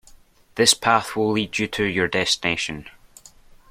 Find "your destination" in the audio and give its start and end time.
1.83-2.89